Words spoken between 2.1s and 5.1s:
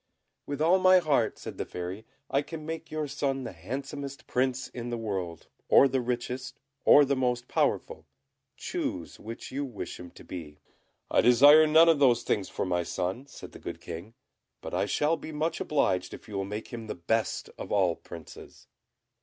"I can make your son the handsomest Prince in the